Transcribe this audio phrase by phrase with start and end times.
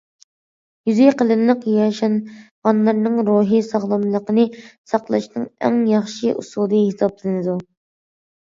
[0.89, 4.47] يۈزى قېلىنلىق ياشانغانلارنىڭ روھىي ساغلاملىقىنى
[4.95, 7.63] ساقلاشنىڭ ئەڭ ياخشى ئۇسۇلى ھېسابلىنىدۇ.